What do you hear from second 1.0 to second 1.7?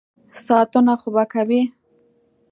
خو به کوي.